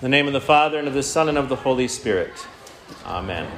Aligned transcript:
In 0.00 0.02
the 0.02 0.10
name 0.10 0.28
of 0.28 0.32
the 0.32 0.40
Father, 0.40 0.78
and 0.78 0.86
of 0.86 0.94
the 0.94 1.02
Son, 1.02 1.28
and 1.28 1.36
of 1.36 1.48
the 1.48 1.56
Holy 1.56 1.88
Spirit. 1.88 2.46
Amen. 3.04 3.50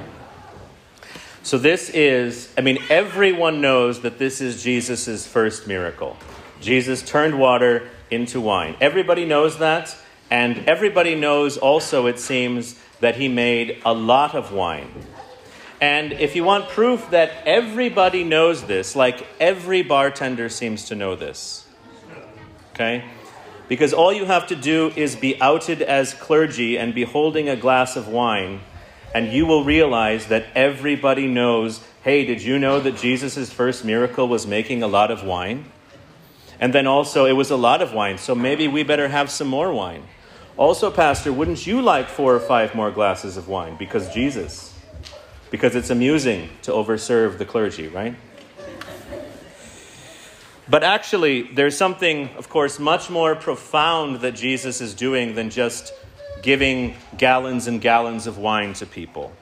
So, 1.43 1.59
this 1.59 1.91
is, 1.91 2.51
I 2.57 2.61
mean, 2.61 2.79
everyone 2.89 3.61
knows 3.61 4.01
that 4.01 4.17
this 4.17 4.41
is 4.41 4.63
Jesus' 4.63 5.27
first 5.27 5.67
miracle. 5.67 6.17
Jesus 6.59 7.03
turned 7.03 7.37
water 7.37 7.87
into 8.09 8.41
wine. 8.41 8.75
Everybody 8.81 9.23
knows 9.23 9.59
that, 9.59 9.95
and 10.31 10.67
everybody 10.67 11.13
knows 11.13 11.59
also, 11.59 12.07
it 12.07 12.17
seems, 12.17 12.73
that 13.01 13.17
he 13.17 13.27
made 13.27 13.79
a 13.85 13.93
lot 13.93 14.33
of 14.33 14.51
wine. 14.51 14.89
And 15.79 16.11
if 16.13 16.35
you 16.35 16.43
want 16.43 16.69
proof 16.69 17.11
that 17.11 17.33
everybody 17.45 18.23
knows 18.23 18.63
this, 18.63 18.95
like 18.95 19.27
every 19.39 19.83
bartender 19.83 20.49
seems 20.49 20.85
to 20.85 20.95
know 20.95 21.15
this, 21.15 21.67
okay? 22.73 23.03
Because 23.71 23.93
all 23.93 24.11
you 24.11 24.25
have 24.25 24.47
to 24.47 24.55
do 24.57 24.91
is 24.97 25.15
be 25.15 25.39
outed 25.39 25.81
as 25.81 26.13
clergy 26.13 26.77
and 26.77 26.93
be 26.93 27.03
holding 27.05 27.47
a 27.47 27.55
glass 27.55 27.95
of 27.95 28.09
wine, 28.09 28.59
and 29.15 29.31
you 29.31 29.45
will 29.45 29.63
realize 29.63 30.27
that 30.27 30.47
everybody 30.53 31.25
knows 31.25 31.79
hey, 32.03 32.25
did 32.25 32.41
you 32.41 32.59
know 32.59 32.81
that 32.81 32.97
Jesus' 32.97 33.49
first 33.49 33.85
miracle 33.85 34.27
was 34.27 34.45
making 34.45 34.83
a 34.83 34.87
lot 34.87 35.09
of 35.09 35.23
wine? 35.23 35.71
And 36.59 36.73
then 36.73 36.85
also, 36.85 37.23
it 37.25 37.31
was 37.31 37.49
a 37.49 37.55
lot 37.55 37.81
of 37.81 37.93
wine, 37.93 38.17
so 38.17 38.35
maybe 38.35 38.67
we 38.67 38.83
better 38.83 39.07
have 39.07 39.31
some 39.31 39.47
more 39.47 39.71
wine. 39.71 40.03
Also, 40.57 40.91
Pastor, 40.91 41.31
wouldn't 41.31 41.65
you 41.65 41.81
like 41.81 42.09
four 42.09 42.35
or 42.35 42.41
five 42.41 42.75
more 42.75 42.91
glasses 42.91 43.37
of 43.37 43.47
wine? 43.47 43.77
Because 43.77 44.13
Jesus. 44.13 44.77
Because 45.49 45.75
it's 45.77 45.89
amusing 45.89 46.49
to 46.63 46.71
overserve 46.71 47.37
the 47.37 47.45
clergy, 47.45 47.87
right? 47.87 48.15
But 50.71 50.85
actually, 50.85 51.41
there's 51.41 51.75
something, 51.75 52.29
of 52.37 52.47
course, 52.47 52.79
much 52.79 53.09
more 53.09 53.35
profound 53.35 54.21
that 54.21 54.35
Jesus 54.35 54.79
is 54.79 54.93
doing 54.93 55.35
than 55.35 55.49
just 55.49 55.93
giving 56.41 56.95
gallons 57.17 57.67
and 57.67 57.81
gallons 57.81 58.25
of 58.25 58.37
wine 58.37 58.71
to 58.75 58.85
people. 58.85 59.33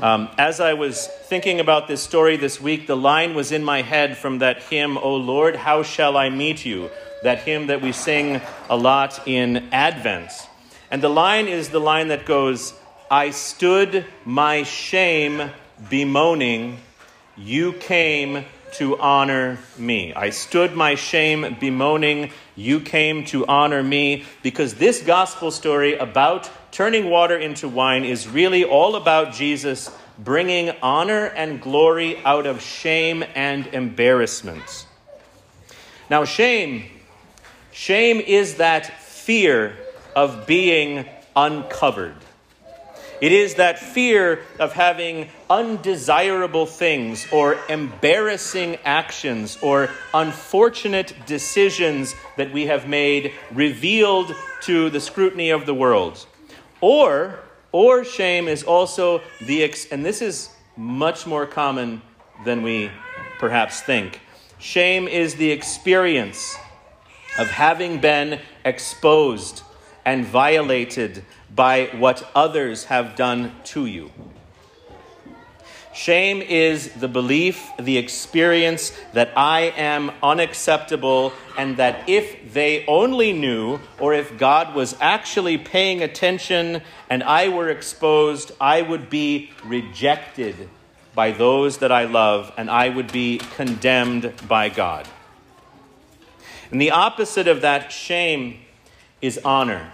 Um, 0.00 0.30
as 0.38 0.60
I 0.60 0.72
was 0.72 1.06
thinking 1.06 1.60
about 1.60 1.88
this 1.88 2.02
story 2.02 2.38
this 2.38 2.58
week, 2.58 2.86
the 2.86 2.96
line 2.96 3.34
was 3.34 3.52
in 3.52 3.62
my 3.62 3.82
head 3.82 4.16
from 4.16 4.38
that 4.38 4.62
hymn, 4.62 4.96
O 4.96 5.16
Lord, 5.16 5.56
how 5.56 5.82
shall 5.82 6.16
I 6.16 6.30
meet 6.30 6.64
you? 6.64 6.88
That 7.22 7.40
hymn 7.40 7.66
that 7.66 7.82
we 7.82 7.92
sing 7.92 8.40
a 8.70 8.76
lot 8.76 9.28
in 9.28 9.68
Advent. 9.72 10.30
And 10.90 11.02
the 11.02 11.10
line 11.10 11.48
is 11.48 11.68
the 11.68 11.80
line 11.80 12.08
that 12.08 12.24
goes, 12.24 12.72
I 13.10 13.28
stood 13.28 14.06
my 14.24 14.62
shame 14.62 15.50
bemoaning, 15.90 16.78
you 17.36 17.74
came 17.74 18.46
to 18.74 18.98
honor 18.98 19.58
me. 19.78 20.12
I 20.14 20.30
stood 20.30 20.74
my 20.74 20.94
shame 20.94 21.56
bemoaning, 21.60 22.32
you 22.56 22.80
came 22.80 23.24
to 23.26 23.46
honor 23.46 23.82
me, 23.82 24.24
because 24.42 24.74
this 24.74 25.02
gospel 25.02 25.50
story 25.50 25.94
about 25.94 26.50
turning 26.70 27.10
water 27.10 27.36
into 27.36 27.68
wine 27.68 28.04
is 28.04 28.28
really 28.28 28.64
all 28.64 28.96
about 28.96 29.32
Jesus 29.34 29.90
bringing 30.18 30.70
honor 30.82 31.26
and 31.26 31.60
glory 31.60 32.18
out 32.24 32.46
of 32.46 32.62
shame 32.62 33.24
and 33.34 33.66
embarrassment. 33.68 34.86
Now, 36.10 36.24
shame, 36.24 36.84
shame 37.72 38.20
is 38.20 38.56
that 38.56 39.00
fear 39.00 39.76
of 40.14 40.46
being 40.46 41.06
uncovered. 41.34 42.16
It 43.22 43.30
is 43.30 43.54
that 43.54 43.78
fear 43.78 44.40
of 44.58 44.72
having 44.72 45.28
undesirable 45.48 46.66
things 46.66 47.24
or 47.30 47.56
embarrassing 47.68 48.78
actions 48.84 49.56
or 49.62 49.90
unfortunate 50.12 51.14
decisions 51.24 52.16
that 52.36 52.52
we 52.52 52.66
have 52.66 52.88
made 52.88 53.32
revealed 53.52 54.34
to 54.62 54.90
the 54.90 54.98
scrutiny 54.98 55.50
of 55.50 55.66
the 55.66 55.72
world. 55.74 56.26
Or, 56.80 57.38
or 57.70 58.02
shame 58.02 58.48
is 58.48 58.64
also 58.64 59.22
the, 59.40 59.62
ex- 59.62 59.86
and 59.92 60.04
this 60.04 60.20
is 60.20 60.50
much 60.76 61.24
more 61.24 61.46
common 61.46 62.02
than 62.44 62.64
we 62.64 62.90
perhaps 63.38 63.82
think. 63.82 64.20
Shame 64.58 65.06
is 65.06 65.36
the 65.36 65.52
experience 65.52 66.56
of 67.38 67.46
having 67.52 68.00
been 68.00 68.40
exposed 68.64 69.62
and 70.04 70.24
violated 70.24 71.24
by 71.54 71.86
what 71.98 72.28
others 72.34 72.84
have 72.84 73.14
done 73.16 73.52
to 73.64 73.86
you. 73.86 74.10
Shame 75.94 76.40
is 76.40 76.90
the 76.94 77.08
belief, 77.08 77.68
the 77.78 77.98
experience 77.98 78.98
that 79.12 79.30
I 79.36 79.74
am 79.76 80.10
unacceptable, 80.22 81.34
and 81.58 81.76
that 81.76 82.08
if 82.08 82.54
they 82.54 82.86
only 82.86 83.34
knew, 83.34 83.78
or 84.00 84.14
if 84.14 84.38
God 84.38 84.74
was 84.74 84.96
actually 85.02 85.58
paying 85.58 86.02
attention 86.02 86.80
and 87.10 87.22
I 87.22 87.48
were 87.48 87.68
exposed, 87.68 88.52
I 88.58 88.80
would 88.80 89.10
be 89.10 89.50
rejected 89.64 90.70
by 91.14 91.30
those 91.32 91.78
that 91.78 91.92
I 91.92 92.04
love, 92.04 92.50
and 92.56 92.70
I 92.70 92.88
would 92.88 93.12
be 93.12 93.36
condemned 93.54 94.32
by 94.48 94.70
God. 94.70 95.06
And 96.70 96.80
the 96.80 96.92
opposite 96.92 97.48
of 97.48 97.60
that 97.60 97.92
shame 97.92 98.60
is 99.22 99.38
honor. 99.44 99.90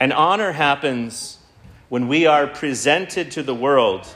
And 0.00 0.12
honor 0.12 0.52
happens 0.52 1.38
when 1.88 2.08
we 2.08 2.26
are 2.26 2.48
presented 2.48 3.30
to 3.32 3.42
the 3.42 3.54
world 3.54 4.06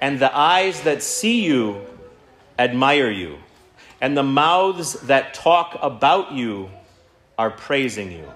and 0.00 0.18
the 0.18 0.36
eyes 0.36 0.82
that 0.82 1.02
see 1.02 1.44
you 1.44 1.86
admire 2.58 3.10
you, 3.10 3.38
and 4.00 4.16
the 4.16 4.22
mouths 4.22 4.94
that 5.02 5.32
talk 5.32 5.78
about 5.80 6.32
you 6.32 6.70
are 7.38 7.50
praising 7.50 8.12
you. 8.12 8.30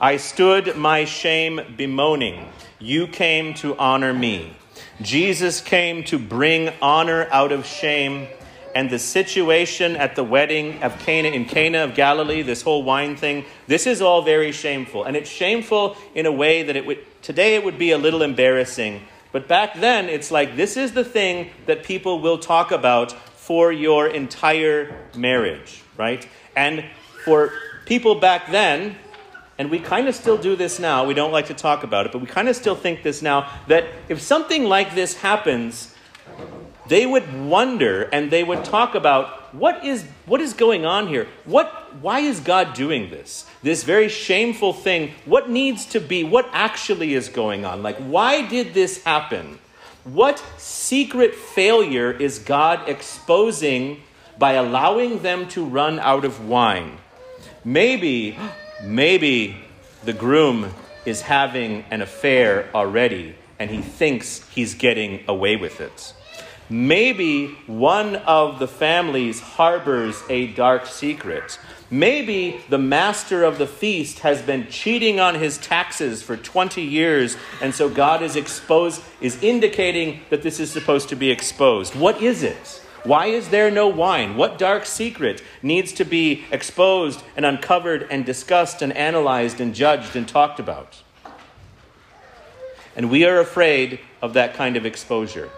I 0.00 0.18
stood 0.18 0.76
my 0.76 1.04
shame 1.04 1.74
bemoaning. 1.76 2.48
You 2.78 3.06
came 3.06 3.54
to 3.54 3.76
honor 3.76 4.12
me. 4.12 4.56
Jesus 5.00 5.60
came 5.60 6.04
to 6.04 6.18
bring 6.18 6.72
honor 6.82 7.26
out 7.30 7.52
of 7.52 7.66
shame 7.66 8.28
and 8.74 8.90
the 8.90 8.98
situation 8.98 9.96
at 9.96 10.16
the 10.16 10.24
wedding 10.24 10.82
of 10.82 10.98
Cana 10.98 11.28
in 11.28 11.44
Cana 11.44 11.84
of 11.84 11.94
Galilee, 11.94 12.42
this 12.42 12.62
whole 12.62 12.82
wine 12.82 13.16
thing, 13.16 13.44
this 13.68 13.86
is 13.86 14.02
all 14.02 14.22
very 14.22 14.50
shameful. 14.50 15.04
And 15.04 15.16
it's 15.16 15.30
shameful 15.30 15.96
in 16.14 16.26
a 16.26 16.32
way 16.32 16.64
that 16.64 16.74
it 16.74 16.84
would 16.84 16.98
today 17.22 17.54
it 17.54 17.64
would 17.64 17.78
be 17.78 17.92
a 17.92 17.98
little 17.98 18.22
embarrassing. 18.22 19.02
But 19.32 19.46
back 19.48 19.80
then 19.80 20.08
it's 20.08 20.30
like 20.30 20.56
this 20.56 20.76
is 20.76 20.92
the 20.92 21.04
thing 21.04 21.50
that 21.66 21.84
people 21.84 22.20
will 22.20 22.38
talk 22.38 22.72
about 22.72 23.12
for 23.12 23.72
your 23.72 24.08
entire 24.08 25.08
marriage, 25.14 25.82
right? 25.96 26.26
And 26.56 26.84
for 27.24 27.52
people 27.86 28.16
back 28.16 28.50
then, 28.50 28.96
and 29.56 29.70
we 29.70 29.78
kind 29.78 30.08
of 30.08 30.16
still 30.16 30.36
do 30.36 30.56
this 30.56 30.80
now, 30.80 31.04
we 31.04 31.14
don't 31.14 31.30
like 31.30 31.46
to 31.46 31.54
talk 31.54 31.84
about 31.84 32.06
it, 32.06 32.12
but 32.12 32.20
we 32.20 32.26
kind 32.26 32.48
of 32.48 32.56
still 32.56 32.74
think 32.74 33.04
this 33.04 33.22
now 33.22 33.50
that 33.68 33.84
if 34.08 34.20
something 34.20 34.64
like 34.64 34.94
this 34.94 35.14
happens, 35.14 35.93
they 36.86 37.06
would 37.06 37.48
wonder 37.48 38.02
and 38.02 38.30
they 38.30 38.44
would 38.44 38.64
talk 38.64 38.94
about 38.94 39.54
what 39.54 39.84
is, 39.84 40.04
what 40.26 40.40
is 40.40 40.52
going 40.52 40.84
on 40.84 41.06
here? 41.06 41.28
What, 41.44 41.68
why 42.00 42.20
is 42.20 42.40
God 42.40 42.74
doing 42.74 43.10
this? 43.10 43.46
This 43.62 43.84
very 43.84 44.08
shameful 44.08 44.72
thing. 44.72 45.12
What 45.24 45.48
needs 45.48 45.86
to 45.86 46.00
be? 46.00 46.24
What 46.24 46.48
actually 46.52 47.14
is 47.14 47.28
going 47.28 47.64
on? 47.64 47.82
Like, 47.82 47.96
why 47.98 48.46
did 48.46 48.74
this 48.74 49.02
happen? 49.04 49.58
What 50.02 50.44
secret 50.58 51.34
failure 51.34 52.10
is 52.10 52.38
God 52.38 52.88
exposing 52.88 54.02
by 54.38 54.52
allowing 54.52 55.22
them 55.22 55.48
to 55.50 55.64
run 55.64 55.98
out 56.00 56.24
of 56.24 56.46
wine? 56.46 56.98
Maybe, 57.64 58.36
maybe 58.82 59.56
the 60.04 60.12
groom 60.12 60.74
is 61.06 61.22
having 61.22 61.84
an 61.90 62.02
affair 62.02 62.68
already 62.74 63.36
and 63.58 63.70
he 63.70 63.80
thinks 63.80 64.46
he's 64.50 64.74
getting 64.74 65.24
away 65.28 65.56
with 65.56 65.80
it. 65.80 66.12
Maybe 66.70 67.48
one 67.66 68.16
of 68.16 68.58
the 68.58 68.66
families 68.66 69.40
harbors 69.40 70.22
a 70.30 70.46
dark 70.46 70.86
secret. 70.86 71.58
Maybe 71.90 72.60
the 72.70 72.78
master 72.78 73.44
of 73.44 73.58
the 73.58 73.66
feast 73.66 74.20
has 74.20 74.40
been 74.40 74.68
cheating 74.68 75.20
on 75.20 75.34
his 75.34 75.58
taxes 75.58 76.22
for 76.22 76.38
20 76.38 76.80
years, 76.80 77.36
and 77.60 77.74
so 77.74 77.90
God 77.90 78.22
is 78.22 78.34
exposed, 78.34 79.02
is 79.20 79.42
indicating 79.42 80.20
that 80.30 80.42
this 80.42 80.58
is 80.58 80.70
supposed 80.70 81.10
to 81.10 81.16
be 81.16 81.30
exposed. 81.30 81.94
What 81.94 82.22
is 82.22 82.42
it? 82.42 82.80
Why 83.04 83.26
is 83.26 83.50
there 83.50 83.70
no 83.70 83.86
wine? 83.86 84.34
What 84.34 84.56
dark 84.56 84.86
secret 84.86 85.42
needs 85.62 85.92
to 85.92 86.04
be 86.04 86.44
exposed 86.50 87.22
and 87.36 87.44
uncovered 87.44 88.06
and 88.10 88.24
discussed 88.24 88.80
and 88.80 88.96
analyzed 88.96 89.60
and 89.60 89.74
judged 89.74 90.16
and 90.16 90.26
talked 90.26 90.58
about? 90.58 91.02
And 92.96 93.10
we 93.10 93.26
are 93.26 93.38
afraid 93.38 94.00
of 94.22 94.32
that 94.32 94.54
kind 94.54 94.78
of 94.78 94.86
exposure. 94.86 95.50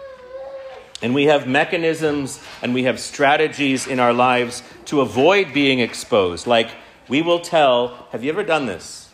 And 1.01 1.13
we 1.13 1.25
have 1.25 1.47
mechanisms 1.47 2.41
and 2.61 2.73
we 2.73 2.83
have 2.83 2.99
strategies 2.99 3.85
in 3.85 3.99
our 3.99 4.13
lives 4.13 4.63
to 4.85 5.01
avoid 5.01 5.53
being 5.53 5.79
exposed. 5.79 6.47
Like 6.47 6.71
we 7.07 7.21
will 7.21 7.39
tell, 7.39 8.07
have 8.11 8.23
you 8.23 8.31
ever 8.31 8.43
done 8.43 8.65
this? 8.65 9.09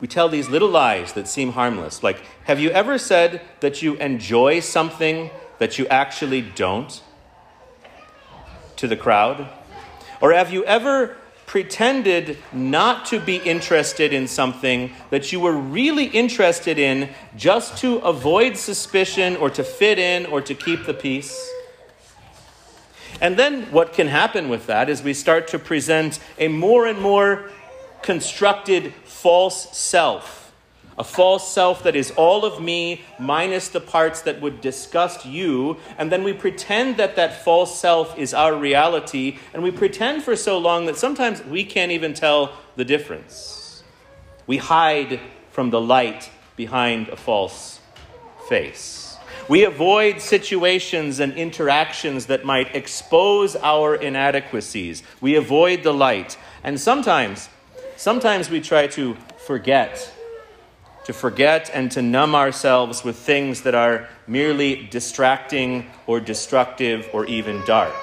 We 0.00 0.08
tell 0.08 0.28
these 0.28 0.48
little 0.48 0.68
lies 0.68 1.12
that 1.12 1.28
seem 1.28 1.52
harmless. 1.52 2.02
Like, 2.02 2.20
have 2.44 2.58
you 2.58 2.70
ever 2.70 2.98
said 2.98 3.40
that 3.60 3.80
you 3.80 3.94
enjoy 3.94 4.58
something 4.58 5.30
that 5.58 5.78
you 5.78 5.86
actually 5.86 6.42
don't 6.42 7.00
to 8.74 8.88
the 8.88 8.96
crowd? 8.96 9.48
Or 10.20 10.32
have 10.32 10.52
you 10.52 10.64
ever 10.64 11.16
pretended 11.48 12.36
not 12.52 13.06
to 13.06 13.18
be 13.18 13.36
interested 13.36 14.12
in 14.12 14.28
something 14.28 14.92
that 15.08 15.32
you 15.32 15.40
were 15.40 15.56
really 15.56 16.04
interested 16.04 16.78
in 16.78 17.08
just 17.36 17.78
to 17.78 17.96
avoid 17.98 18.56
suspicion 18.56 19.34
or 19.36 19.48
to 19.48 19.64
fit 19.64 19.98
in 19.98 20.26
or 20.26 20.42
to 20.42 20.54
keep 20.54 20.84
the 20.84 20.92
peace. 20.92 21.50
And 23.20 23.36
then 23.36 23.62
what 23.72 23.94
can 23.94 24.08
happen 24.08 24.50
with 24.50 24.66
that 24.66 24.90
is 24.90 25.02
we 25.02 25.14
start 25.14 25.48
to 25.48 25.58
present 25.58 26.20
a 26.38 26.48
more 26.48 26.86
and 26.86 27.00
more 27.00 27.50
constructed 28.02 28.92
false 29.04 29.76
self 29.76 30.47
a 30.98 31.04
false 31.04 31.52
self 31.52 31.82
that 31.84 31.94
is 31.94 32.10
all 32.12 32.44
of 32.44 32.60
me 32.60 33.02
minus 33.18 33.68
the 33.68 33.80
parts 33.80 34.22
that 34.22 34.40
would 34.40 34.60
disgust 34.60 35.24
you, 35.24 35.76
and 35.96 36.10
then 36.10 36.24
we 36.24 36.32
pretend 36.32 36.96
that 36.96 37.16
that 37.16 37.44
false 37.44 37.78
self 37.78 38.18
is 38.18 38.34
our 38.34 38.54
reality, 38.54 39.38
and 39.54 39.62
we 39.62 39.70
pretend 39.70 40.22
for 40.24 40.34
so 40.34 40.58
long 40.58 40.86
that 40.86 40.96
sometimes 40.96 41.44
we 41.44 41.64
can't 41.64 41.92
even 41.92 42.14
tell 42.14 42.52
the 42.76 42.84
difference. 42.84 43.82
We 44.46 44.56
hide 44.56 45.20
from 45.50 45.70
the 45.70 45.80
light 45.80 46.30
behind 46.56 47.08
a 47.08 47.16
false 47.16 47.80
face. 48.48 49.16
We 49.48 49.64
avoid 49.64 50.20
situations 50.20 51.20
and 51.20 51.32
interactions 51.32 52.26
that 52.26 52.44
might 52.44 52.74
expose 52.74 53.56
our 53.56 53.94
inadequacies. 53.94 55.02
We 55.22 55.36
avoid 55.36 55.84
the 55.84 55.94
light. 55.94 56.36
And 56.62 56.78
sometimes, 56.78 57.48
sometimes 57.96 58.50
we 58.50 58.60
try 58.60 58.88
to 58.88 59.16
forget 59.46 60.12
to 61.08 61.14
forget 61.14 61.70
and 61.72 61.90
to 61.90 62.02
numb 62.02 62.34
ourselves 62.34 63.02
with 63.02 63.16
things 63.16 63.62
that 63.62 63.74
are 63.74 64.06
merely 64.26 64.86
distracting 64.90 65.90
or 66.06 66.20
destructive 66.20 67.08
or 67.14 67.24
even 67.24 67.64
dark. 67.64 67.94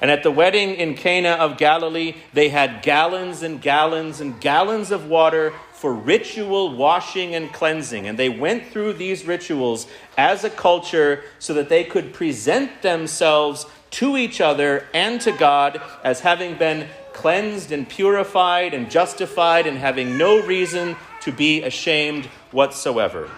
And 0.00 0.10
at 0.10 0.22
the 0.22 0.30
wedding 0.30 0.76
in 0.76 0.94
Cana 0.94 1.32
of 1.32 1.58
Galilee, 1.58 2.14
they 2.32 2.48
had 2.48 2.82
gallons 2.82 3.42
and 3.42 3.60
gallons 3.60 4.22
and 4.22 4.40
gallons 4.40 4.90
of 4.90 5.10
water 5.10 5.52
for 5.74 5.92
ritual 5.92 6.74
washing 6.74 7.34
and 7.34 7.52
cleansing. 7.52 8.06
And 8.06 8.18
they 8.18 8.30
went 8.30 8.68
through 8.68 8.94
these 8.94 9.26
rituals 9.26 9.86
as 10.16 10.44
a 10.44 10.50
culture 10.50 11.22
so 11.38 11.52
that 11.52 11.68
they 11.68 11.84
could 11.84 12.14
present 12.14 12.80
themselves 12.80 13.66
to 13.90 14.16
each 14.16 14.40
other 14.40 14.86
and 14.94 15.20
to 15.20 15.32
God 15.32 15.82
as 16.02 16.20
having 16.20 16.56
been 16.56 16.88
cleansed 17.12 17.72
and 17.72 17.86
purified 17.86 18.72
and 18.72 18.90
justified 18.90 19.66
and 19.66 19.76
having 19.76 20.16
no 20.16 20.40
reason 20.46 20.96
to 21.24 21.32
be 21.32 21.62
ashamed 21.62 22.26
whatsoever. 22.50 23.30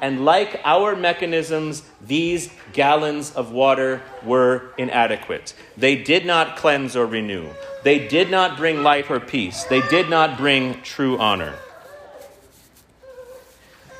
And 0.00 0.24
like 0.24 0.60
our 0.64 0.96
mechanisms, 0.96 1.82
these 2.04 2.50
gallons 2.72 3.30
of 3.30 3.52
water 3.52 4.02
were 4.24 4.72
inadequate. 4.76 5.54
They 5.76 5.94
did 5.94 6.26
not 6.26 6.56
cleanse 6.56 6.96
or 6.96 7.06
renew. 7.06 7.48
They 7.84 8.08
did 8.08 8.30
not 8.30 8.56
bring 8.56 8.82
life 8.82 9.10
or 9.10 9.20
peace. 9.20 9.62
They 9.64 9.80
did 9.88 10.10
not 10.10 10.36
bring 10.36 10.82
true 10.82 11.18
honor. 11.18 11.54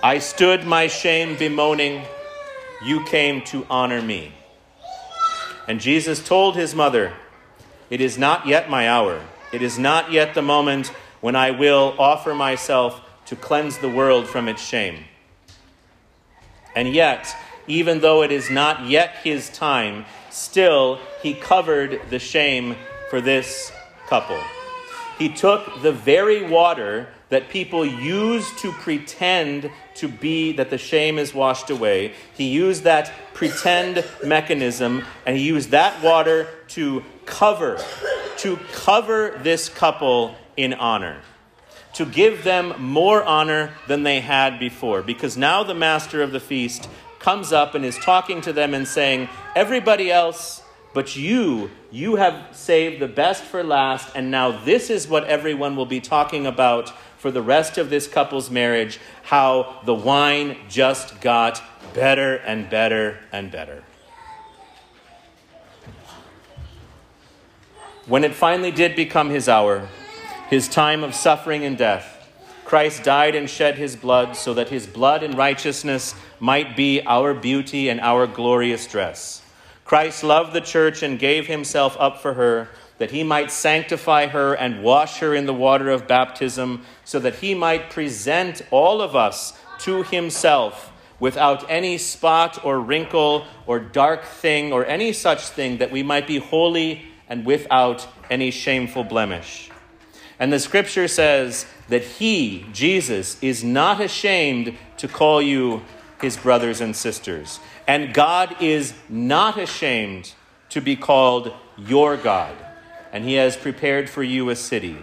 I 0.02 0.18
stood 0.18 0.66
my 0.66 0.88
shame 0.88 1.36
bemoaning, 1.36 2.04
you 2.84 3.04
came 3.04 3.42
to 3.42 3.64
honor 3.70 4.02
me. 4.02 4.32
And 5.68 5.80
Jesus 5.80 6.26
told 6.26 6.56
his 6.56 6.74
mother, 6.74 7.12
It 7.88 8.00
is 8.00 8.18
not 8.18 8.48
yet 8.48 8.68
my 8.68 8.88
hour. 8.88 9.22
It 9.52 9.62
is 9.62 9.78
not 9.78 10.10
yet 10.10 10.34
the 10.34 10.42
moment 10.42 10.88
when 11.20 11.36
I 11.36 11.52
will 11.52 11.94
offer 11.98 12.34
myself 12.34 13.00
to 13.32 13.36
cleanse 13.36 13.78
the 13.78 13.88
world 13.88 14.28
from 14.28 14.46
its 14.46 14.62
shame. 14.62 15.04
And 16.76 16.92
yet, 16.92 17.34
even 17.66 18.00
though 18.00 18.22
it 18.22 18.30
is 18.30 18.50
not 18.50 18.90
yet 18.90 19.16
his 19.24 19.48
time, 19.48 20.04
still 20.28 21.00
he 21.22 21.32
covered 21.32 21.98
the 22.10 22.18
shame 22.18 22.76
for 23.08 23.22
this 23.22 23.72
couple. 24.06 24.38
He 25.18 25.30
took 25.30 25.80
the 25.80 25.92
very 25.92 26.46
water 26.46 27.08
that 27.30 27.48
people 27.48 27.86
use 27.86 28.54
to 28.60 28.70
pretend 28.70 29.70
to 29.94 30.08
be 30.08 30.52
that 30.52 30.68
the 30.68 30.76
shame 30.76 31.18
is 31.18 31.32
washed 31.32 31.70
away. 31.70 32.12
He 32.34 32.50
used 32.50 32.82
that 32.82 33.10
pretend 33.32 34.04
mechanism 34.22 35.06
and 35.24 35.38
he 35.38 35.42
used 35.42 35.70
that 35.70 36.02
water 36.02 36.48
to 36.68 37.02
cover 37.24 37.82
to 38.36 38.58
cover 38.72 39.40
this 39.42 39.70
couple 39.70 40.34
in 40.58 40.74
honor 40.74 41.22
to 41.94 42.06
give 42.06 42.44
them 42.44 42.74
more 42.78 43.22
honor 43.22 43.74
than 43.86 44.02
they 44.02 44.20
had 44.20 44.58
before. 44.58 45.02
Because 45.02 45.36
now 45.36 45.62
the 45.62 45.74
master 45.74 46.22
of 46.22 46.32
the 46.32 46.40
feast 46.40 46.88
comes 47.18 47.52
up 47.52 47.74
and 47.74 47.84
is 47.84 47.98
talking 47.98 48.40
to 48.42 48.52
them 48.52 48.74
and 48.74 48.86
saying, 48.86 49.28
Everybody 49.54 50.10
else, 50.10 50.62
but 50.94 51.16
you, 51.16 51.70
you 51.90 52.16
have 52.16 52.54
saved 52.56 53.00
the 53.00 53.08
best 53.08 53.44
for 53.44 53.62
last, 53.62 54.14
and 54.14 54.30
now 54.30 54.64
this 54.64 54.90
is 54.90 55.08
what 55.08 55.24
everyone 55.24 55.76
will 55.76 55.86
be 55.86 56.00
talking 56.00 56.46
about 56.46 56.92
for 57.18 57.30
the 57.30 57.42
rest 57.42 57.78
of 57.78 57.88
this 57.88 58.08
couple's 58.08 58.50
marriage 58.50 58.98
how 59.22 59.80
the 59.84 59.94
wine 59.94 60.56
just 60.68 61.20
got 61.20 61.62
better 61.94 62.36
and 62.36 62.68
better 62.68 63.18
and 63.30 63.50
better. 63.50 63.84
When 68.06 68.24
it 68.24 68.34
finally 68.34 68.72
did 68.72 68.96
become 68.96 69.30
his 69.30 69.48
hour, 69.48 69.88
his 70.52 70.68
time 70.68 71.02
of 71.02 71.14
suffering 71.14 71.64
and 71.64 71.78
death, 71.78 72.28
Christ 72.66 73.04
died 73.04 73.34
and 73.34 73.48
shed 73.48 73.76
his 73.76 73.96
blood 73.96 74.36
so 74.36 74.52
that 74.52 74.68
his 74.68 74.86
blood 74.86 75.22
and 75.22 75.34
righteousness 75.34 76.14
might 76.40 76.76
be 76.76 77.00
our 77.06 77.32
beauty 77.32 77.88
and 77.88 77.98
our 78.02 78.26
glorious 78.26 78.86
dress. 78.86 79.40
Christ 79.86 80.22
loved 80.22 80.52
the 80.52 80.60
church 80.60 81.02
and 81.02 81.18
gave 81.18 81.46
himself 81.46 81.96
up 81.98 82.20
for 82.20 82.34
her 82.34 82.68
that 82.98 83.12
he 83.12 83.24
might 83.24 83.50
sanctify 83.50 84.26
her 84.26 84.52
and 84.52 84.82
wash 84.82 85.20
her 85.20 85.34
in 85.34 85.46
the 85.46 85.54
water 85.54 85.88
of 85.88 86.06
baptism, 86.06 86.84
so 87.02 87.18
that 87.18 87.36
he 87.36 87.54
might 87.54 87.88
present 87.88 88.60
all 88.70 89.00
of 89.00 89.16
us 89.16 89.58
to 89.78 90.02
himself 90.02 90.92
without 91.18 91.64
any 91.70 91.96
spot 91.96 92.62
or 92.62 92.78
wrinkle 92.78 93.46
or 93.66 93.80
dark 93.80 94.22
thing 94.22 94.70
or 94.70 94.84
any 94.84 95.14
such 95.14 95.48
thing, 95.48 95.78
that 95.78 95.90
we 95.90 96.02
might 96.02 96.26
be 96.26 96.36
holy 96.36 97.06
and 97.26 97.46
without 97.46 98.06
any 98.28 98.50
shameful 98.50 99.02
blemish. 99.02 99.71
And 100.42 100.52
the 100.52 100.58
scripture 100.58 101.06
says 101.06 101.66
that 101.88 102.02
he, 102.02 102.66
Jesus, 102.72 103.40
is 103.40 103.62
not 103.62 104.00
ashamed 104.00 104.76
to 104.96 105.06
call 105.06 105.40
you 105.40 105.82
his 106.20 106.36
brothers 106.36 106.80
and 106.80 106.96
sisters. 106.96 107.60
And 107.86 108.12
God 108.12 108.56
is 108.60 108.92
not 109.08 109.56
ashamed 109.56 110.32
to 110.70 110.80
be 110.80 110.96
called 110.96 111.52
your 111.78 112.16
God. 112.16 112.56
And 113.12 113.24
he 113.24 113.34
has 113.34 113.56
prepared 113.56 114.10
for 114.10 114.24
you 114.24 114.50
a 114.50 114.56
city. 114.56 114.96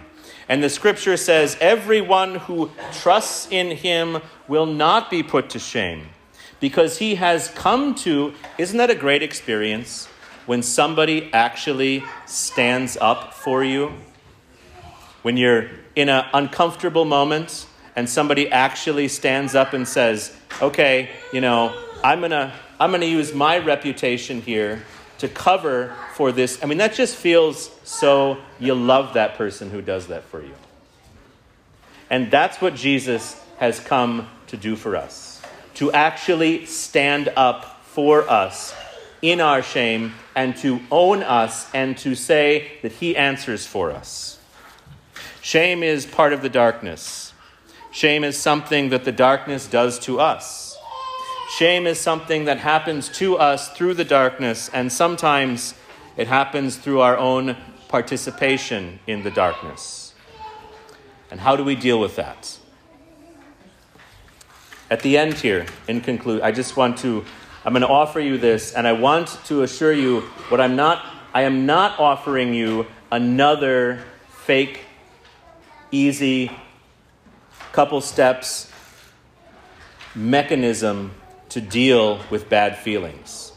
And 0.46 0.62
the 0.62 0.68
scripture 0.68 1.16
says, 1.16 1.56
everyone 1.58 2.34
who 2.34 2.70
trusts 2.92 3.48
in 3.50 3.78
him 3.78 4.18
will 4.46 4.66
not 4.66 5.08
be 5.08 5.22
put 5.22 5.48
to 5.50 5.58
shame 5.58 6.08
because 6.60 6.98
he 6.98 7.14
has 7.14 7.48
come 7.48 7.94
to, 7.94 8.34
isn't 8.58 8.76
that 8.76 8.90
a 8.90 8.94
great 8.94 9.22
experience 9.22 10.04
when 10.44 10.62
somebody 10.62 11.32
actually 11.32 12.04
stands 12.26 12.98
up 13.00 13.32
for 13.32 13.64
you? 13.64 13.94
When 15.22 15.36
you're 15.36 15.70
in 15.96 16.08
an 16.08 16.26
uncomfortable 16.32 17.04
moment 17.04 17.66
and 17.96 18.08
somebody 18.08 18.50
actually 18.50 19.08
stands 19.08 19.54
up 19.54 19.72
and 19.72 19.86
says, 19.86 20.34
okay, 20.62 21.10
you 21.32 21.40
know, 21.40 21.76
I'm 22.02 22.20
going 22.20 22.30
to 22.30 22.52
I'm 22.78 22.90
going 22.90 23.02
to 23.02 23.06
use 23.06 23.34
my 23.34 23.58
reputation 23.58 24.40
here 24.40 24.82
to 25.18 25.28
cover 25.28 25.94
for 26.14 26.32
this. 26.32 26.62
I 26.62 26.66
mean, 26.66 26.78
that 26.78 26.94
just 26.94 27.14
feels 27.14 27.70
so 27.84 28.38
you 28.58 28.74
love 28.74 29.14
that 29.14 29.34
person 29.34 29.68
who 29.68 29.82
does 29.82 30.06
that 30.06 30.24
for 30.24 30.42
you. 30.42 30.54
And 32.08 32.30
that's 32.30 32.60
what 32.62 32.74
Jesus 32.74 33.38
has 33.58 33.78
come 33.78 34.28
to 34.46 34.56
do 34.56 34.76
for 34.76 34.96
us 34.96 35.30
to 35.74 35.92
actually 35.92 36.66
stand 36.66 37.32
up 37.36 37.82
for 37.84 38.28
us 38.28 38.74
in 39.22 39.40
our 39.40 39.62
shame 39.62 40.14
and 40.34 40.56
to 40.56 40.80
own 40.90 41.22
us 41.22 41.70
and 41.74 41.96
to 41.96 42.14
say 42.14 42.70
that 42.82 42.92
he 42.92 43.16
answers 43.16 43.66
for 43.66 43.90
us. 43.90 44.38
Shame 45.42 45.82
is 45.82 46.04
part 46.04 46.32
of 46.32 46.42
the 46.42 46.48
darkness. 46.48 47.32
Shame 47.90 48.24
is 48.24 48.36
something 48.38 48.90
that 48.90 49.04
the 49.04 49.12
darkness 49.12 49.66
does 49.66 49.98
to 50.00 50.20
us. 50.20 50.76
Shame 51.56 51.86
is 51.86 51.98
something 51.98 52.44
that 52.44 52.58
happens 52.58 53.08
to 53.18 53.36
us 53.36 53.70
through 53.70 53.94
the 53.94 54.04
darkness, 54.04 54.70
and 54.72 54.92
sometimes 54.92 55.74
it 56.16 56.28
happens 56.28 56.76
through 56.76 57.00
our 57.00 57.16
own 57.16 57.56
participation 57.88 59.00
in 59.06 59.24
the 59.24 59.30
darkness. 59.30 60.14
And 61.30 61.40
how 61.40 61.56
do 61.56 61.64
we 61.64 61.74
deal 61.74 61.98
with 61.98 62.16
that? 62.16 62.58
At 64.90 65.00
the 65.00 65.16
end 65.16 65.34
here, 65.34 65.66
in 65.88 66.00
conclude, 66.00 66.42
I 66.42 66.52
just 66.52 66.76
want 66.76 66.98
to, 66.98 67.24
I'm 67.64 67.72
going 67.72 67.82
to 67.82 67.88
offer 67.88 68.20
you 68.20 68.38
this, 68.38 68.74
and 68.74 68.86
I 68.86 68.92
want 68.92 69.38
to 69.46 69.62
assure 69.62 69.92
you 69.92 70.20
what 70.50 70.60
I'm 70.60 70.76
not, 70.76 71.04
I 71.32 71.42
am 71.42 71.66
not 71.66 71.98
offering 71.98 72.54
you 72.54 72.86
another 73.10 74.04
fake 74.28 74.84
easy, 75.90 76.50
couple 77.72 78.00
steps 78.00 78.70
mechanism 80.14 81.12
to 81.50 81.60
deal 81.60 82.20
with 82.30 82.48
bad 82.48 82.76
feelings. 82.78 83.52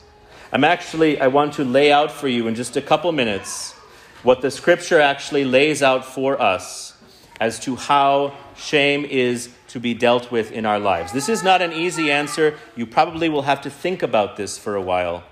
I'm 0.51 0.63
actually, 0.63 1.19
I 1.19 1.27
want 1.27 1.53
to 1.53 1.63
lay 1.63 1.91
out 1.91 2.11
for 2.11 2.27
you 2.27 2.47
in 2.47 2.55
just 2.55 2.77
a 2.77 2.81
couple 2.81 3.11
minutes 3.11 3.73
what 4.21 4.41
the 4.41 4.51
scripture 4.51 5.01
actually 5.01 5.45
lays 5.45 5.81
out 5.81 6.05
for 6.05 6.39
us 6.41 6.95
as 7.39 7.59
to 7.61 7.75
how 7.75 8.35
shame 8.55 9.03
is 9.03 9.49
to 9.67 9.79
be 9.79 9.93
dealt 9.93 10.31
with 10.31 10.51
in 10.51 10.65
our 10.65 10.79
lives. 10.79 11.11
This 11.11 11.27
is 11.27 11.43
not 11.43 11.61
an 11.61 11.73
easy 11.73 12.11
answer. 12.11 12.57
You 12.75 12.85
probably 12.85 13.29
will 13.29 13.41
have 13.41 13.61
to 13.61 13.69
think 13.69 14.03
about 14.03 14.37
this 14.37 14.57
for 14.57 14.75
a 14.75 14.81
while. 14.81 15.23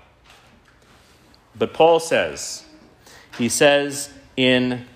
But 1.56 1.72
Paul 1.72 2.00
says, 2.00 2.64
he 3.38 3.48
says 3.48 4.10
in, 4.36 4.86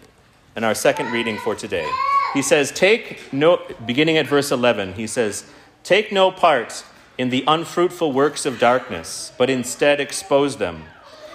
in 0.56 0.64
our 0.64 0.74
second 0.74 1.12
reading 1.12 1.38
for 1.38 1.54
today, 1.54 1.88
he 2.32 2.42
says, 2.42 2.72
Take 2.72 3.32
no, 3.32 3.60
beginning 3.84 4.16
at 4.16 4.26
verse 4.26 4.50
11, 4.50 4.94
he 4.94 5.06
says, 5.06 5.44
Take 5.84 6.10
no 6.10 6.30
part 6.30 6.84
in 7.18 7.30
the 7.30 7.44
unfruitful 7.46 8.12
works 8.12 8.44
of 8.44 8.58
darkness, 8.58 9.32
but 9.38 9.50
instead 9.50 10.00
expose 10.00 10.56
them. 10.56 10.84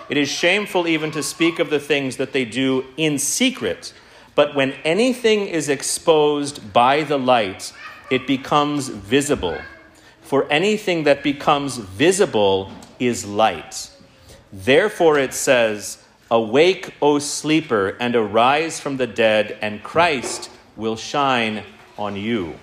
It 0.10 0.18
is 0.18 0.30
shameful 0.30 0.88
even 0.88 1.12
to 1.12 1.24
speak 1.24 1.60
of 1.60 1.70
the 1.70 1.80
things 1.80 2.18
that 2.18 2.34
they 2.34 2.46
do 2.46 2.86
in 2.98 3.18
secret, 3.18 3.94
but 4.36 4.56
when 4.56 4.74
anything 4.84 5.48
is 5.48 5.70
exposed 5.70 6.74
by 6.74 7.04
the 7.04 7.18
light, 7.18 7.74
it 8.10 8.28
becomes 8.28 8.90
visible. 8.90 9.58
For 10.22 10.50
anything 10.51 11.04
that 11.04 11.24
becomes 11.24 11.78
visible 11.78 12.72
is 13.00 13.25
light. 13.25 13.90
Therefore, 14.51 15.18
it 15.18 15.34
says, 15.34 16.00
Awake, 16.32 16.96
O 17.02 17.20
sleeper, 17.20 17.98
and 18.00 18.16
arise 18.16 18.80
from 18.80 18.96
the 18.96 19.06
dead, 19.06 19.58
and 19.62 19.84
Christ 19.84 20.50
will 20.78 20.96
shine 20.96 21.64
on 21.98 22.16
you. 22.16 22.56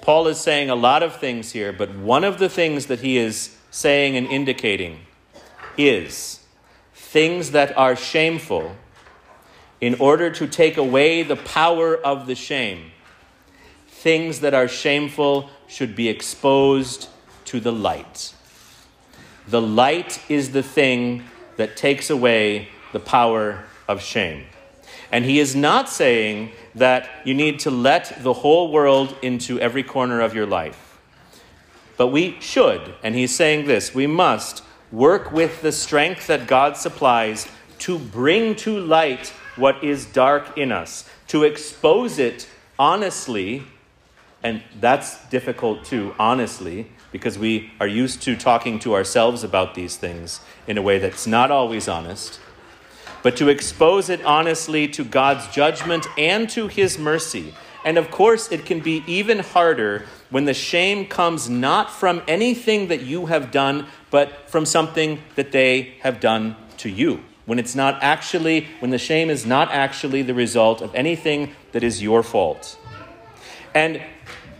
Paul 0.00 0.26
is 0.28 0.40
saying 0.40 0.70
a 0.70 0.74
lot 0.74 1.02
of 1.02 1.16
things 1.16 1.52
here, 1.52 1.74
but 1.74 1.94
one 1.94 2.24
of 2.24 2.38
the 2.38 2.48
things 2.48 2.86
that 2.86 3.00
he 3.00 3.18
is 3.18 3.56
saying 3.70 4.16
and 4.16 4.26
indicating 4.26 5.00
is 5.76 6.40
things 6.94 7.50
that 7.50 7.76
are 7.76 7.96
shameful 7.96 8.76
in 9.80 9.94
order 9.96 10.30
to 10.30 10.46
take 10.46 10.78
away 10.78 11.22
the 11.22 11.36
power 11.36 11.96
of 11.96 12.26
the 12.26 12.34
shame. 12.34 12.92
Things 13.88 14.40
that 14.40 14.54
are 14.54 14.68
shameful 14.68 15.50
should 15.66 15.94
be 15.94 16.08
exposed 16.08 17.08
to 17.46 17.60
the 17.60 17.72
light. 17.72 18.34
The 19.48 19.60
light 19.60 20.22
is 20.30 20.52
the 20.52 20.62
thing 20.62 21.24
that 21.56 21.76
takes 21.76 22.10
away 22.10 22.68
the 22.92 23.00
power 23.00 23.64
of 23.88 24.00
shame. 24.00 24.44
And 25.10 25.24
he 25.24 25.38
is 25.38 25.54
not 25.54 25.88
saying 25.88 26.52
that 26.74 27.08
you 27.24 27.34
need 27.34 27.60
to 27.60 27.70
let 27.70 28.22
the 28.22 28.32
whole 28.32 28.72
world 28.72 29.16
into 29.22 29.60
every 29.60 29.82
corner 29.82 30.20
of 30.20 30.34
your 30.34 30.46
life. 30.46 30.98
But 31.96 32.08
we 32.08 32.40
should, 32.40 32.94
and 33.02 33.14
he's 33.14 33.34
saying 33.34 33.66
this 33.66 33.94
we 33.94 34.06
must 34.06 34.62
work 34.90 35.32
with 35.32 35.62
the 35.62 35.72
strength 35.72 36.26
that 36.26 36.46
God 36.46 36.76
supplies 36.76 37.48
to 37.80 37.98
bring 37.98 38.54
to 38.56 38.78
light 38.78 39.28
what 39.56 39.82
is 39.84 40.06
dark 40.06 40.56
in 40.58 40.72
us, 40.72 41.08
to 41.28 41.44
expose 41.44 42.18
it 42.18 42.48
honestly, 42.78 43.62
and 44.42 44.62
that's 44.80 45.24
difficult 45.28 45.84
too, 45.84 46.14
honestly, 46.18 46.88
because 47.14 47.38
we 47.38 47.70
are 47.78 47.86
used 47.86 48.20
to 48.22 48.34
talking 48.34 48.78
to 48.80 48.92
ourselves 48.92 49.44
about 49.44 49.74
these 49.74 49.94
things 49.96 50.40
in 50.66 50.76
a 50.76 50.82
way 50.82 50.98
that's 50.98 51.26
not 51.26 51.50
always 51.50 51.86
honest 51.86 52.40
but 53.24 53.38
to 53.38 53.48
expose 53.48 54.10
it 54.10 54.22
honestly 54.22 54.86
to 54.86 55.02
God's 55.02 55.48
judgment 55.48 56.06
and 56.18 56.48
to 56.50 56.68
His 56.68 56.98
mercy. 56.98 57.54
And 57.82 57.96
of 57.96 58.10
course, 58.10 58.52
it 58.52 58.66
can 58.66 58.80
be 58.80 59.02
even 59.06 59.38
harder 59.38 60.04
when 60.28 60.44
the 60.44 60.52
shame 60.52 61.06
comes 61.06 61.48
not 61.48 61.90
from 61.90 62.20
anything 62.28 62.88
that 62.88 63.00
you 63.00 63.26
have 63.26 63.50
done, 63.50 63.86
but 64.10 64.50
from 64.50 64.66
something 64.66 65.22
that 65.36 65.52
they 65.52 65.94
have 66.00 66.20
done 66.20 66.54
to 66.76 66.90
you. 66.90 67.24
When 67.46 67.58
it's 67.58 67.74
not 67.74 68.02
actually, 68.02 68.68
when 68.80 68.90
the 68.90 68.98
shame 68.98 69.30
is 69.30 69.46
not 69.46 69.70
actually 69.70 70.20
the 70.20 70.34
result 70.34 70.82
of 70.82 70.94
anything 70.94 71.54
that 71.72 71.82
is 71.82 72.02
your 72.02 72.22
fault. 72.22 72.78
And 73.74 74.02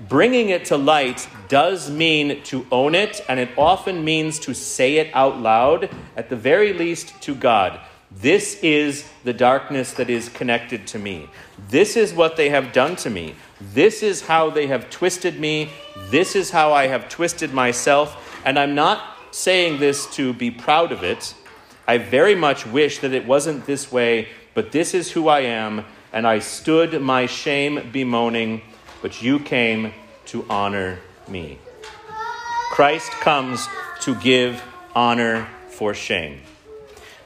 bringing 0.09 0.49
it 0.49 0.65
to 0.67 0.79
light 0.79 1.29
does 1.55 1.89
mean 1.89 2.43
to 2.43 2.67
own 2.73 2.97
it, 2.97 3.25
and 3.29 3.39
it 3.39 3.49
often 3.57 4.05
means 4.05 4.41
to 4.41 4.53
say 4.53 4.97
it 4.97 5.09
out 5.15 5.39
loud, 5.39 5.89
at 6.17 6.29
the 6.29 6.35
very 6.35 6.73
least 6.73 7.15
to 7.23 7.33
God. 7.33 7.79
This 8.11 8.59
is 8.61 9.09
the 9.23 9.33
darkness 9.33 9.93
that 9.93 10.11
is 10.11 10.29
connected 10.29 10.85
to 10.89 10.99
me. 10.99 11.31
This 11.69 11.97
is 11.97 12.13
what 12.13 12.37
they 12.37 12.49
have 12.49 12.73
done 12.73 12.97
to 12.97 13.09
me. 13.09 13.37
This 13.61 14.03
is 14.03 14.23
how 14.23 14.51
they 14.51 14.67
have 14.67 14.91
twisted 14.91 15.39
me. 15.39 15.71
This 16.11 16.35
is 16.35 16.51
how 16.51 16.73
I 16.73 16.89
have 16.89 17.09
twisted 17.09 17.55
myself. 17.55 18.43
And 18.45 18.59
I'm 18.59 18.75
not 18.75 19.17
saying 19.31 19.79
this 19.79 20.13
to 20.17 20.33
be 20.33 20.51
proud 20.51 20.91
of 20.91 21.05
it. 21.05 21.37
I 21.87 21.99
very 21.99 22.35
much 22.35 22.67
wish 22.67 22.99
that 22.99 23.13
it 23.13 23.29
wasn't 23.29 23.65
this 23.65 23.93
way, 23.93 24.27
but 24.55 24.73
this 24.73 24.93
is 24.93 25.13
who 25.13 25.29
I 25.29 25.43
am. 25.43 25.85
And 26.13 26.27
I 26.27 26.41
stood 26.41 27.01
my 27.01 27.27
shame 27.27 27.93
bemoaning, 27.93 28.63
but 29.03 29.23
you 29.23 29.39
came 29.39 29.93
to 30.27 30.45
honor 30.51 30.99
me. 31.29 31.59
Christ 32.71 33.11
comes 33.13 33.67
to 34.01 34.15
give 34.17 34.63
honor 34.95 35.49
for 35.71 35.95
shame. 35.95 36.41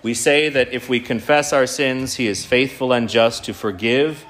We 0.03 0.15
say 0.15 0.49
that 0.49 0.73
if 0.73 0.89
we 0.89 1.01
confess 1.01 1.53
our 1.53 1.67
sins, 1.67 2.15
he 2.15 2.29
is 2.29 2.45
faithful 2.45 2.93
and 2.93 3.09
just 3.09 3.45
to 3.45 3.55
forgive 3.55 4.25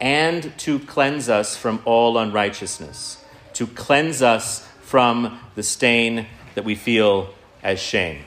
and 0.00 0.56
to 0.58 0.78
cleanse 0.78 1.28
us 1.28 1.56
from 1.56 1.80
all 1.84 2.18
unrighteousness, 2.18 3.22
to 3.54 3.66
cleanse 3.66 4.22
us 4.22 4.66
from 4.82 5.40
the 5.54 5.62
stain 5.62 6.26
that 6.54 6.64
we 6.64 6.74
feel 6.74 7.32
as 7.62 7.80
shame. 7.80 8.24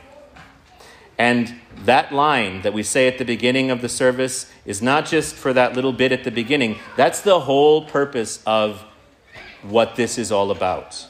And 1.18 1.56
that 1.84 2.12
line 2.12 2.62
that 2.64 2.74
we 2.74 2.84
say 2.84 3.08
at 3.08 3.18
the 3.18 3.26
beginning 3.26 3.72
of 3.72 3.82
the 3.82 3.90
service 3.90 4.52
is 4.66 4.82
not 4.82 5.06
just 5.06 5.36
for 5.36 5.54
that 5.54 5.74
little 5.74 5.94
bit 5.94 6.12
at 6.12 6.24
the 6.24 6.32
beginning, 6.32 6.78
that's 6.98 7.22
the 7.22 7.42
whole 7.42 7.86
purpose 7.86 8.42
of 8.46 8.84
what 9.70 9.96
this 9.96 10.18
is 10.18 10.32
all 10.32 10.52
about. 10.52 11.08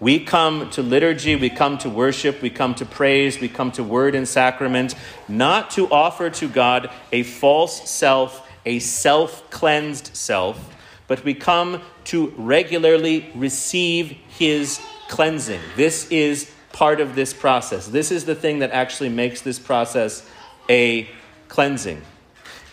We 0.00 0.18
come 0.18 0.70
to 0.70 0.82
liturgy, 0.82 1.36
we 1.36 1.50
come 1.50 1.78
to 1.78 1.88
worship, 1.88 2.42
we 2.42 2.50
come 2.50 2.74
to 2.76 2.84
praise, 2.84 3.40
we 3.40 3.48
come 3.48 3.70
to 3.72 3.84
word 3.84 4.14
and 4.14 4.26
sacrament, 4.26 4.94
not 5.28 5.70
to 5.70 5.88
offer 5.90 6.30
to 6.30 6.48
God 6.48 6.90
a 7.12 7.22
false 7.22 7.88
self, 7.88 8.46
a 8.66 8.80
self 8.80 9.48
cleansed 9.50 10.14
self, 10.14 10.74
but 11.06 11.24
we 11.24 11.32
come 11.32 11.80
to 12.04 12.34
regularly 12.36 13.30
receive 13.34 14.10
His 14.28 14.80
cleansing. 15.08 15.60
This 15.76 16.10
is 16.10 16.50
part 16.72 17.00
of 17.00 17.14
this 17.14 17.32
process. 17.32 17.86
This 17.86 18.10
is 18.10 18.24
the 18.24 18.34
thing 18.34 18.58
that 18.58 18.72
actually 18.72 19.10
makes 19.10 19.42
this 19.42 19.60
process 19.60 20.28
a 20.68 21.08
cleansing. 21.48 22.02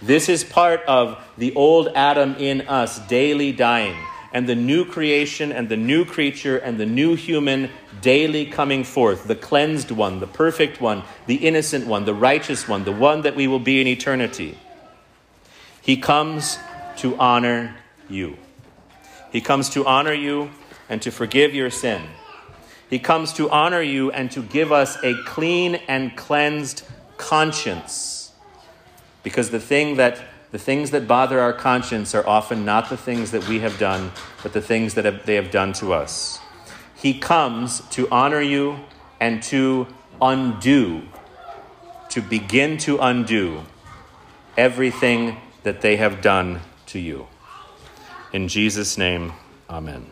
This 0.01 0.27
is 0.27 0.43
part 0.43 0.81
of 0.87 1.23
the 1.37 1.53
old 1.53 1.89
Adam 1.89 2.35
in 2.39 2.61
us 2.61 2.97
daily 3.07 3.51
dying 3.51 3.95
and 4.33 4.47
the 4.47 4.55
new 4.55 4.85
creation 4.85 5.51
and 5.51 5.67
the 5.67 5.77
new 5.77 6.05
creature 6.05 6.57
and 6.57 6.79
the 6.79 6.85
new 6.85 7.15
human 7.15 7.69
daily 8.01 8.45
coming 8.45 8.83
forth, 8.83 9.25
the 9.27 9.35
cleansed 9.35 9.91
one, 9.91 10.19
the 10.19 10.27
perfect 10.27 10.79
one, 10.79 11.03
the 11.27 11.35
innocent 11.35 11.85
one, 11.85 12.05
the 12.05 12.13
righteous 12.13 12.67
one, 12.67 12.83
the 12.83 12.91
one 12.91 13.21
that 13.21 13.35
we 13.35 13.47
will 13.47 13.59
be 13.59 13.81
in 13.81 13.87
eternity. 13.87 14.57
He 15.81 15.97
comes 15.97 16.57
to 16.97 17.17
honor 17.17 17.75
you. 18.09 18.37
He 19.31 19.41
comes 19.41 19.69
to 19.71 19.85
honor 19.85 20.13
you 20.13 20.51
and 20.87 21.01
to 21.01 21.11
forgive 21.11 21.53
your 21.53 21.69
sin. 21.69 22.01
He 22.89 22.99
comes 22.99 23.33
to 23.33 23.49
honor 23.49 23.81
you 23.81 24.11
and 24.11 24.29
to 24.31 24.43
give 24.43 24.71
us 24.71 24.97
a 25.03 25.15
clean 25.23 25.75
and 25.87 26.15
cleansed 26.15 26.83
conscience. 27.17 28.33
Because 29.23 29.49
the 29.49 29.59
thing 29.59 29.95
that 29.95 30.21
the 30.51 30.59
things 30.59 30.91
that 30.91 31.07
bother 31.07 31.39
our 31.39 31.53
conscience 31.53 32.13
are 32.13 32.27
often 32.27 32.65
not 32.65 32.89
the 32.89 32.97
things 32.97 33.31
that 33.31 33.47
we 33.47 33.59
have 33.59 33.79
done, 33.79 34.11
but 34.43 34.53
the 34.53 34.61
things 34.61 34.93
that 34.95 35.05
have, 35.05 35.25
they 35.25 35.35
have 35.35 35.49
done 35.49 35.73
to 35.73 35.93
us. 35.93 36.39
He 36.95 37.17
comes 37.17 37.81
to 37.91 38.07
honor 38.09 38.41
you 38.41 38.79
and 39.19 39.41
to 39.43 39.87
undo, 40.21 41.03
to 42.09 42.21
begin 42.21 42.77
to 42.79 42.99
undo 42.99 43.63
everything 44.57 45.37
that 45.63 45.81
they 45.81 45.95
have 45.95 46.21
done 46.21 46.59
to 46.87 46.99
you. 46.99 47.27
In 48.33 48.47
Jesus' 48.47 48.97
name, 48.97 49.33
amen. 49.69 50.10